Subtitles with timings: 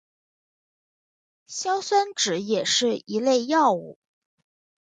[1.47, 3.99] 硝酸酯也是一类药物。